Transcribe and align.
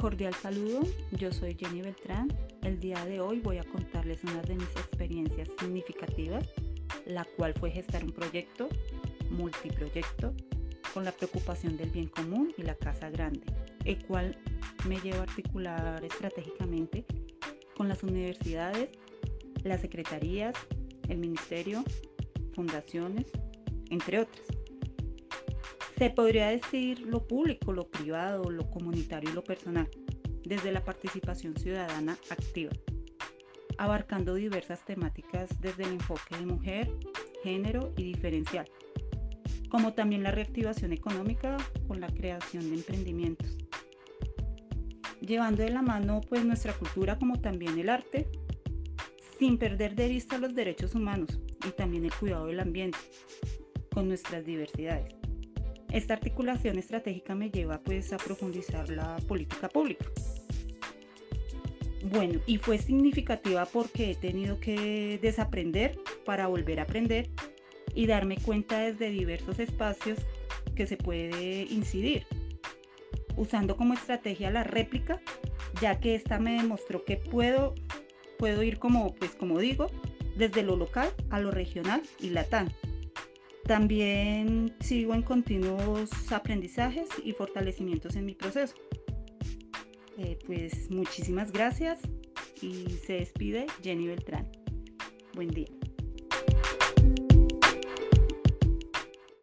Cordial 0.00 0.32
saludo, 0.32 0.80
yo 1.10 1.30
soy 1.30 1.54
Jenny 1.60 1.82
Beltrán. 1.82 2.28
El 2.62 2.80
día 2.80 3.04
de 3.04 3.20
hoy 3.20 3.40
voy 3.40 3.58
a 3.58 3.64
contarles 3.64 4.24
una 4.24 4.40
de 4.40 4.54
mis 4.54 4.70
experiencias 4.70 5.50
significativas, 5.58 6.48
la 7.04 7.26
cual 7.36 7.52
fue 7.52 7.70
gestar 7.70 8.02
un 8.02 8.10
proyecto, 8.10 8.70
multiproyecto, 9.28 10.32
con 10.94 11.04
la 11.04 11.12
preocupación 11.12 11.76
del 11.76 11.90
bien 11.90 12.08
común 12.08 12.54
y 12.56 12.62
la 12.62 12.76
casa 12.76 13.10
grande, 13.10 13.42
el 13.84 14.02
cual 14.06 14.38
me 14.88 14.98
lleva 15.00 15.18
a 15.18 15.22
articular 15.24 16.02
estratégicamente 16.02 17.04
con 17.76 17.86
las 17.86 18.02
universidades, 18.02 18.88
las 19.64 19.82
secretarías, 19.82 20.54
el 21.10 21.18
ministerio, 21.18 21.84
fundaciones, 22.54 23.26
entre 23.90 24.20
otras. 24.20 24.59
Se 26.00 26.08
podría 26.08 26.48
decir 26.48 27.00
lo 27.00 27.26
público, 27.26 27.74
lo 27.74 27.90
privado, 27.90 28.50
lo 28.50 28.70
comunitario 28.70 29.28
y 29.28 29.34
lo 29.34 29.44
personal, 29.44 29.86
desde 30.46 30.72
la 30.72 30.82
participación 30.82 31.54
ciudadana 31.58 32.16
activa, 32.30 32.72
abarcando 33.76 34.34
diversas 34.34 34.82
temáticas 34.86 35.50
desde 35.60 35.82
el 35.82 35.90
enfoque 35.90 36.38
de 36.38 36.46
mujer, 36.46 36.90
género 37.42 37.92
y 37.98 38.04
diferencial, 38.04 38.64
como 39.68 39.92
también 39.92 40.22
la 40.22 40.30
reactivación 40.30 40.94
económica 40.94 41.58
con 41.86 42.00
la 42.00 42.08
creación 42.08 42.70
de 42.70 42.76
emprendimientos, 42.76 43.58
llevando 45.20 45.62
de 45.62 45.68
la 45.68 45.82
mano 45.82 46.22
pues 46.26 46.46
nuestra 46.46 46.72
cultura 46.72 47.18
como 47.18 47.42
también 47.42 47.78
el 47.78 47.90
arte, 47.90 48.26
sin 49.38 49.58
perder 49.58 49.96
de 49.96 50.08
vista 50.08 50.38
los 50.38 50.54
derechos 50.54 50.94
humanos 50.94 51.38
y 51.68 51.72
también 51.72 52.06
el 52.06 52.14
cuidado 52.14 52.46
del 52.46 52.60
ambiente, 52.60 52.96
con 53.92 54.08
nuestras 54.08 54.46
diversidades. 54.46 55.19
Esta 55.92 56.14
articulación 56.14 56.78
estratégica 56.78 57.34
me 57.34 57.50
lleva 57.50 57.80
pues 57.80 58.12
a 58.12 58.16
profundizar 58.16 58.88
la 58.90 59.16
política 59.26 59.68
pública. 59.68 60.06
Bueno, 62.04 62.40
y 62.46 62.58
fue 62.58 62.78
significativa 62.78 63.66
porque 63.66 64.12
he 64.12 64.14
tenido 64.14 64.60
que 64.60 65.18
desaprender 65.20 65.98
para 66.24 66.46
volver 66.46 66.80
a 66.80 66.84
aprender 66.84 67.28
y 67.94 68.06
darme 68.06 68.38
cuenta 68.38 68.78
desde 68.78 69.10
diversos 69.10 69.58
espacios 69.58 70.18
que 70.76 70.86
se 70.86 70.96
puede 70.96 71.62
incidir, 71.70 72.24
usando 73.36 73.76
como 73.76 73.94
estrategia 73.94 74.50
la 74.50 74.64
réplica, 74.64 75.20
ya 75.80 75.98
que 75.98 76.14
esta 76.14 76.38
me 76.38 76.52
demostró 76.52 77.04
que 77.04 77.16
puedo, 77.16 77.74
puedo 78.38 78.62
ir 78.62 78.78
como, 78.78 79.14
pues 79.16 79.32
como 79.32 79.58
digo, 79.58 79.88
desde 80.36 80.62
lo 80.62 80.76
local 80.76 81.12
a 81.30 81.40
lo 81.40 81.50
regional 81.50 82.02
y 82.20 82.30
latán 82.30 82.72
también 83.64 84.74
sigo 84.80 85.14
en 85.14 85.22
continuos 85.22 86.10
aprendizajes 86.32 87.08
y 87.24 87.32
fortalecimientos 87.32 88.16
en 88.16 88.26
mi 88.26 88.34
proceso. 88.34 88.74
Eh, 90.18 90.38
pues 90.46 90.90
muchísimas 90.90 91.52
gracias 91.52 92.00
y 92.60 92.90
se 93.06 93.14
despide 93.14 93.66
Jenny 93.82 94.08
Beltrán. 94.08 94.50
Buen 95.34 95.48
día. 95.48 95.68